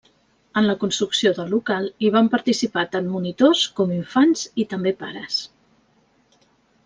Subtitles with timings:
[0.59, 5.37] En la construcció del local hi van participar tant monitors, com infants i també pares.